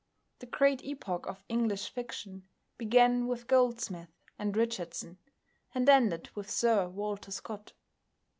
[0.39, 5.19] The great epoch of English fiction began with Goldsmith and Richardson,
[5.75, 7.73] and ended with Sir Walter Scott.